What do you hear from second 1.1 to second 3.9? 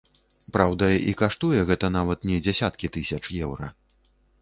і каштуе гэта нават не дзясяткі тысяч еўра.